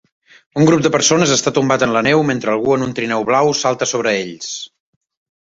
[0.59, 3.53] Un grup de persones està tombat en la neu mentre algú en un trineu blau
[3.61, 4.51] salta sobre ells.